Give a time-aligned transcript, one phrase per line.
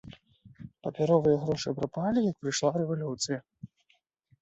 [0.87, 3.39] Папяровыя грошы прапалі, як прыйшла рэвалюцыя.